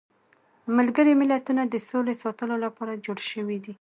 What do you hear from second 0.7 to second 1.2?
ملګري